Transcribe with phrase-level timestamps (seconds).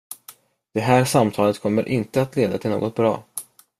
[0.73, 3.23] Det här samtalet kommer inte att leda till något bra.